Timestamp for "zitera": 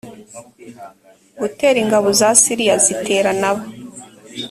2.85-3.31